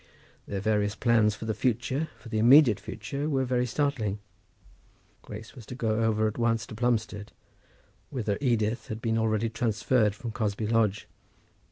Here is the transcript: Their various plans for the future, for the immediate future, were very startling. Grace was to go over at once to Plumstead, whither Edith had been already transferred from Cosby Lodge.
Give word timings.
Their 0.47 0.61
various 0.61 0.95
plans 0.95 1.35
for 1.35 1.45
the 1.45 1.53
future, 1.53 2.07
for 2.17 2.27
the 2.29 2.39
immediate 2.39 2.79
future, 2.79 3.29
were 3.29 3.45
very 3.45 3.67
startling. 3.67 4.17
Grace 5.21 5.53
was 5.53 5.63
to 5.67 5.75
go 5.75 5.99
over 6.03 6.25
at 6.27 6.39
once 6.39 6.65
to 6.65 6.73
Plumstead, 6.73 7.31
whither 8.09 8.39
Edith 8.41 8.87
had 8.87 8.99
been 8.99 9.19
already 9.19 9.47
transferred 9.47 10.15
from 10.15 10.31
Cosby 10.31 10.65
Lodge. 10.65 11.07